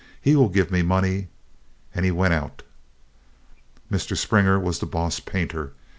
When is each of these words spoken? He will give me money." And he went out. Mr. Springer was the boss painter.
He 0.19 0.35
will 0.35 0.49
give 0.49 0.71
me 0.71 0.81
money." 0.81 1.27
And 1.93 2.03
he 2.05 2.09
went 2.09 2.33
out. 2.33 2.63
Mr. 3.91 4.17
Springer 4.17 4.59
was 4.59 4.79
the 4.79 4.87
boss 4.87 5.19
painter. 5.19 5.73